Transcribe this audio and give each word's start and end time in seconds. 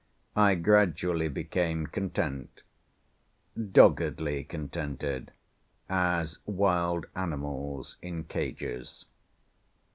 I 0.35 0.55
gradually 0.55 1.27
became 1.27 1.85
content—doggedly 1.85 4.45
contented, 4.45 5.31
as 5.87 6.39
wild 6.47 7.05
animals 7.15 7.97
in 8.01 8.23
cages. 8.23 9.05